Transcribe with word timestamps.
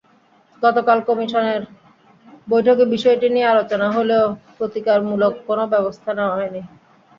গতকাল 0.61 0.99
কমিশনের 1.07 1.61
বৈঠকে 2.47 2.83
বিষয়টি 2.93 3.27
নিয়ে 3.29 3.51
আলোচনা 3.53 3.87
হলেও 3.97 4.25
প্রতিকারমূলক 4.57 5.33
কোনো 5.47 5.63
ব্যবস্থা 5.73 6.09
নেওয়া 6.13 6.37
হয়নি। 6.37 6.61